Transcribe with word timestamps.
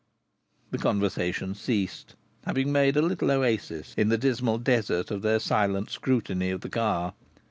The 0.71 0.79
conversation 0.79 1.53
ceased, 1.53 2.15
having 2.45 2.71
made 2.71 2.97
a 2.97 3.03
little 3.03 3.29
oasis 3.29 3.93
in 3.95 4.09
the 4.09 4.17
dismal 4.17 4.57
desert 4.57 5.11
of 5.11 5.21
their 5.21 5.37
silent 5.37 5.91
scrutiny 5.91 6.49
of 6.49 6.61
the 6.61 6.69
car. 6.69 7.13